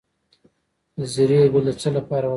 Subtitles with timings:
[0.97, 2.29] د زیرې ګل د څه لپاره وکاروم؟